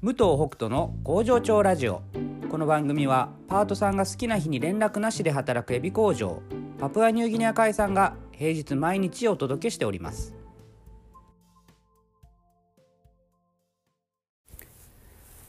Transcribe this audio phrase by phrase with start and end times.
[0.00, 2.02] 武藤北斗の工場長ラジオ。
[2.48, 6.40] この番組はパートさんが好きな日に連絡なしで働くエビ工場
[6.78, 10.34] パプアニューギニア海産が平日毎日お届けしております。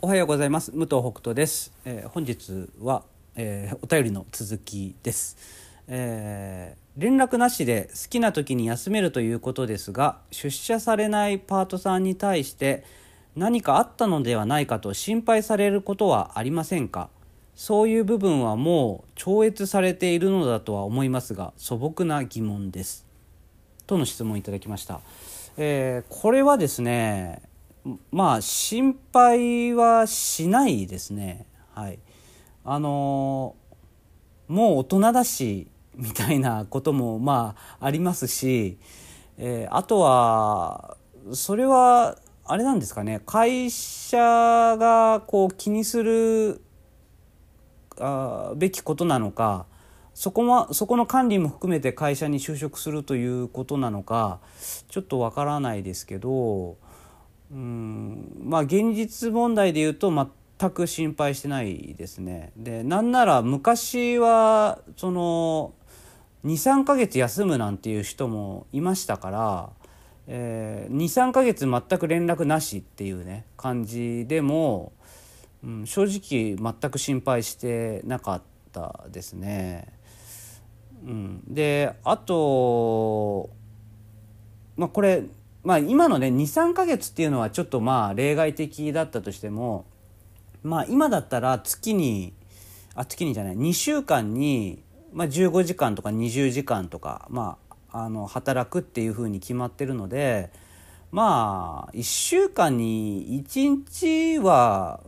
[0.01, 0.71] おはようございます。
[0.71, 3.03] 武藤北斗です、えー本日は、
[3.35, 5.37] えーお便りの続きです、
[5.87, 12.83] えー連絡なしで好きな時に休めるということですが出社されないパートさんに対して
[13.39, 17.09] 何かあったのではないかと心配されることはありませんか？
[17.55, 23.05] そういう部分はもう超越されているのだとは思いますが素朴な疑問です。
[23.87, 24.99] との質問いただきました、
[25.57, 27.41] えーこれはですね
[28.11, 31.45] まあ心配はしないですね。
[31.73, 31.99] はい。
[32.65, 38.77] あのーもう大人だしみたいなこともまあありますし、
[39.37, 40.97] えーあとは
[41.33, 42.17] それは
[42.51, 46.61] あれなんですかね会社がこう気にする
[47.99, 49.67] あべきことなのか
[50.15, 54.39] そこもそこの管理も含めて会社に就職するということなのか
[54.89, 56.77] ちょっとわからないですけど
[57.51, 62.51] うんまあ現実問題で言うと全く心配してないですね。
[62.57, 65.73] でなんなら昔はその
[66.45, 69.69] 23ヶ月休むなんていう人もいましたから、
[70.31, 74.93] えー、23ヶ月全く連絡なしっていうね感じでも、
[75.63, 79.87] うん、正直全く心配してなかったですね。
[81.03, 83.49] うん、であと、
[84.77, 85.23] まあ、これ、
[85.63, 89.85] まあ、今のね23ヶ月っていうのはちょっとまあ例外的だったとしても、
[90.61, 92.33] まあ、今だったら月に
[92.93, 100.51] あ月にじゃない2週間に、まあ、15時間とか20時間とか、まあ、あの働くっていうふうに決まってるので
[101.11, 105.01] まあ1週間に1日は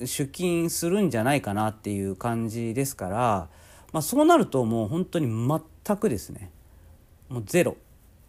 [0.00, 3.48] 出勤するんじゃないかなっていう感じですから、
[3.92, 6.50] まあ、そうなるともう本当に全くですね
[7.28, 7.76] もうゼロ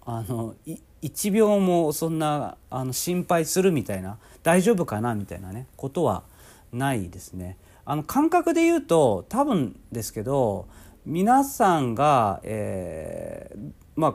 [0.05, 0.55] あの
[1.01, 6.23] 1秒もそんなあの心配するみたいな大丈夫かなみたいなねことは
[6.72, 7.57] ないですね。
[7.85, 10.67] あの感覚で言うと多分ですけど
[11.05, 14.13] 皆さんが、えーまあ、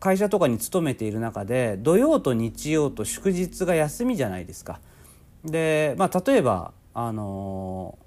[0.00, 4.80] 会社とかに勤めている中で土曜と日曜と祝日が休みじゃないですか。
[5.44, 8.04] で、まあ、例えばあのー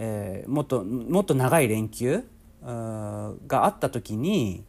[0.00, 2.24] えーもっともっと長い連休
[2.62, 4.64] があった時に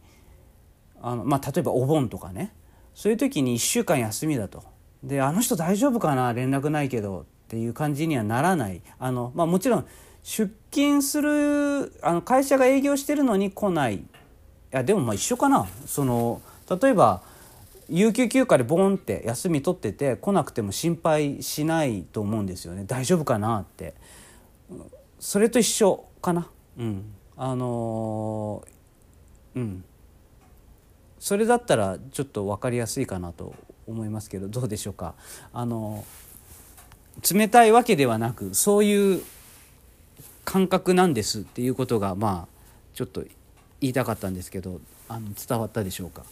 [1.01, 2.53] あの、まあ、例えばお盆とかね。
[2.93, 4.63] そういう時に1週間休みだと。
[5.03, 6.33] であの人大丈夫かな？
[6.33, 8.81] 連絡ないけどっていう感じにはならない。
[8.99, 9.85] あの、まあ、もちろん
[10.21, 14.03] 出勤するあの会社が営業してるのに来ない。
[14.71, 15.67] やでもまあ一緒かな。
[15.85, 16.41] その
[16.81, 17.21] 例えば
[17.89, 22.83] 有給休暇でボンって休み取ってて来なくても心配しないと思うんですよね。
[22.85, 23.95] 大丈夫かなって。
[25.19, 26.47] それと一緒かな。
[26.77, 27.13] うん。
[27.35, 29.83] あのーうん。
[31.19, 33.53] それだったらちょっと分かりやすいかなと
[33.87, 35.15] 思いますけどどうでしょうか。
[35.51, 36.05] あの
[37.33, 39.21] 冷たいわけではなくそういう
[40.45, 42.55] 感覚なんですっていうことがまあ
[42.93, 43.23] ちょっと
[43.81, 46.23] 言いたかったんですけどあの伝わったでしょうか？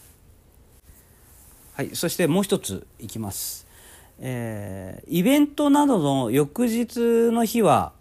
[1.74, 3.66] はいそしてもう一ついきます、
[4.18, 7.92] えーイベントなどの翌日の日は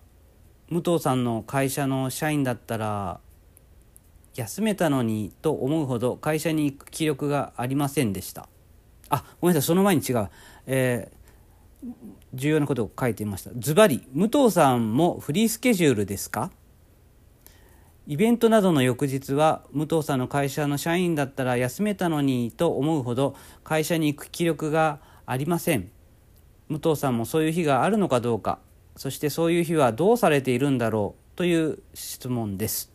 [0.69, 3.19] 武藤さんの会社の社員だったら
[4.35, 8.49] 休めたのにと思うほど会社に行く気力がありませんでした。
[9.09, 10.29] あごめんなさいその前に違う、
[10.65, 11.17] えー
[12.33, 13.51] 重要なことを書いていました。
[13.55, 16.51] ズバリ武藤さんもフリースケジュールですか？
[18.09, 23.35] イベントなどの翌日は武藤さんの会社の社員だったら休めたのにと思うほど
[23.65, 25.91] 会社に行く気力がありません。
[26.69, 28.59] 武藤さんもそういう日があるのかどうか。
[28.95, 32.93] そしてそういう日はどうされているんだろうという質問です。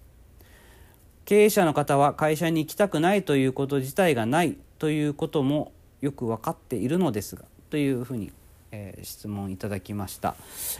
[1.26, 8.32] 経営者の方は会社に行きたくないということ自体がないということもよく分かっているのですがというふうに、
[8.70, 10.36] えー質問いただきました。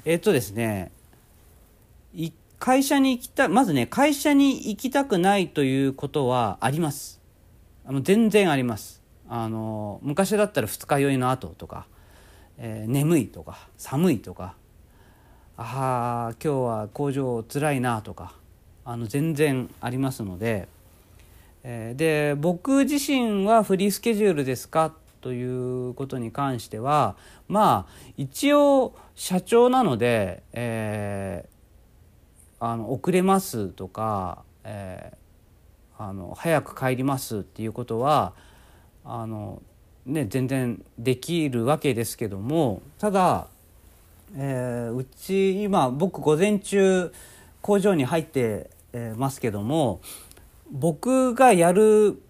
[0.06, 0.90] えっ、とですね
[2.14, 2.32] い
[2.62, 7.20] 会社に行きたまずね会社に行きたくないということはあります。
[7.84, 9.02] あの全然あります。
[9.28, 11.88] あの昔だったら二日酔いの後とか、
[12.58, 14.54] えー眠いとか寒いとか
[15.56, 18.32] ああ今日は工場つらいなとか
[18.84, 20.68] あの全然ありますので、
[21.64, 27.16] えーで僕自身はフリースケジュールですかということに関しては
[27.48, 31.51] まあ一応社長なので、えー
[32.64, 35.16] あの遅れますとか、えー
[35.98, 38.32] あの早く帰りますっていうことは
[39.04, 39.62] あの、
[40.04, 43.46] ね、全然できるわけですけどもただ
[44.34, 47.12] えーうち今僕午前中
[47.60, 48.70] 工場に入って
[49.16, 50.00] ますけども
[50.72, 52.20] 僕がやる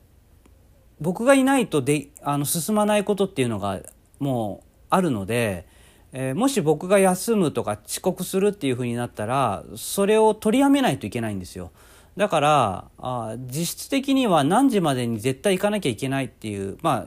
[1.00, 3.80] 僕がいないとであの進まないことっていうのが
[4.18, 5.66] もうあるので、
[6.12, 11.70] えーもし僕が休むとか遅刻するっていうふうになったらそれを取りやめないといけないんですよ。
[12.16, 17.06] だからあ実質的には何時までに絶対行かなきゃいけないっていうま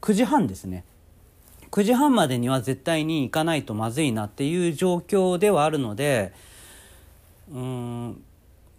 [0.00, 0.84] 9時半ですね。
[1.70, 6.32] 9時半までには絶対に行かないとまずいなっていう状況ではあるので
[7.52, 8.22] うん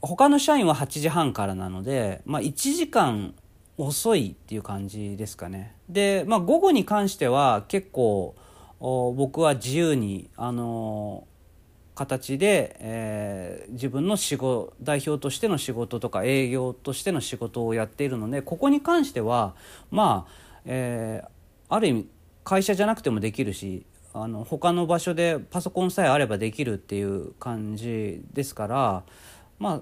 [0.02, 3.34] 他の社員は8時半からなので、まあ、1時間
[3.78, 5.76] 遅いっていう感じですかね。
[5.90, 8.36] で、まあ、午後に関しては結構
[8.80, 11.28] 僕は自由にあの
[11.96, 19.56] 形で、えー自分の仕事代表としての仕事とか営業としての仕事をやっているのでここに関しては
[19.92, 20.32] まあ、
[20.66, 21.30] えー
[21.70, 22.08] ある意味
[22.46, 29.04] 会社じゃなくてもできるしあの他の場所でパソコンさえあればできるっていう感じですから
[29.60, 29.82] まあ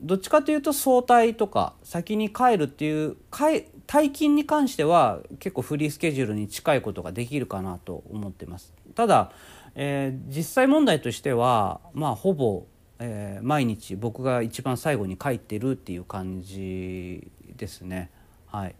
[0.00, 8.74] どっちかというと早退とか先に帰るっていう帰退勤に関しては結構フリースケジュールに近いことができるかなと思ってます。
[8.94, 9.32] ただ、
[9.74, 12.66] えー実際問題としてはまあほぼ、
[12.98, 17.26] えー毎日僕が一番最後に帰ってるっていう感じ
[17.56, 18.10] ですね。
[18.46, 18.74] はい。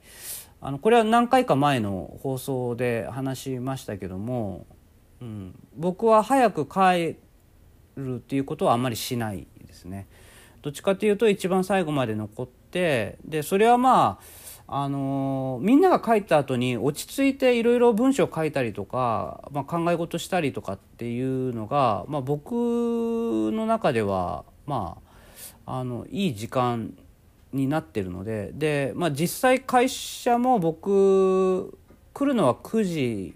[0.61, 4.67] あのこれは何回か前の放送で話しましたけども、
[5.23, 7.17] うん、僕は早く帰
[7.97, 10.07] るっていうことはあんまりしないですね。
[10.61, 24.99] どっちかというと一番最後まで残ってでそれはまああのーみんなが書いた後に落ち着いていろいろ文章を書いたりとか、まあ、考え事したりとかっていうのが、まあ、僕の中ではま
[25.67, 26.95] ああのいい時間
[27.53, 31.79] になってるのでで、まあ、実際会社も僕
[32.13, 33.35] 来るのは9時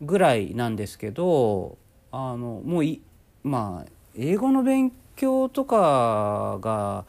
[0.00, 1.76] ぐらいなんですけど
[2.10, 3.02] あのもうい
[3.42, 7.04] まあ英語の勉強とかが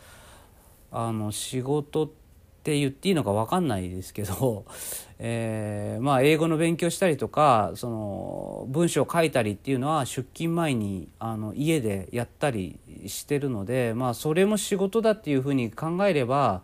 [0.91, 2.20] あの仕事って
[2.61, 4.65] って言っていいのか分かんないですけど、
[5.17, 16.61] えーまあ英語の勉強したりとかその文章を書いたりっていうのは出勤前にあの家でやったりしてるので、まあ、それも仕事だっていうふうに考えれば、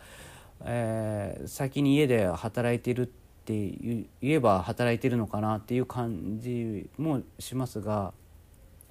[0.64, 3.06] えー先に家で働いてるっ
[3.46, 8.14] て言えば働いてるのかなっていう感じもしますが。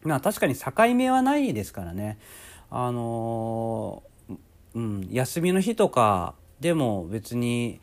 [0.02, 2.19] まあ確かに境目はないですからね。
[2.70, 4.37] あのー
[4.76, 7.81] うん、休みの日とかでも別に、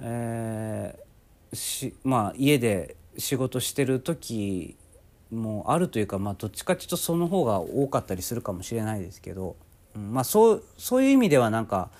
[0.00, 1.12] えー
[1.54, 4.76] しまあ、家で仕事してる時
[5.30, 9.56] もあるというか、まあ、どっちかっていうとその方が多かったりするかもしれないですけど、
[9.94, 11.90] うんまあ、そうそういう意味ではなんか、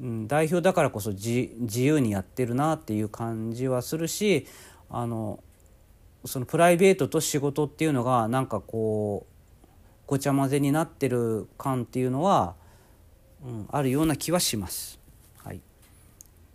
[0.00, 4.46] うん、代表だからこそ自由にやってるなっていう感じはするし
[4.88, 5.40] あの
[6.24, 9.66] そのプライベートと仕事っていうのがなんかこう
[10.06, 12.54] ごちゃ混ぜになってる感っていうのは、
[13.44, 15.05] うん、あるような気はします。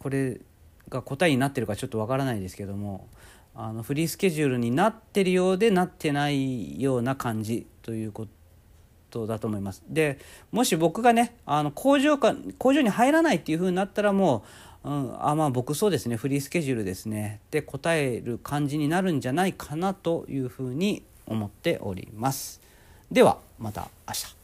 [0.01, 0.42] これ
[0.89, 3.07] が答えになってるかちょっとわからないですけども
[3.53, 8.25] あのフリースケジュールになってるようでなってないような感じというこ
[9.12, 9.83] とだと思います。
[9.88, 10.18] で
[10.51, 14.44] もし僕がねあの工場か工場に入らないっていうふうになったらも
[14.83, 22.59] う、うん、あまあ僕そうですねフリースケジュールですねって答える感じになるんじゃないかなというふうに思っております。
[23.11, 24.41] ではまた明日。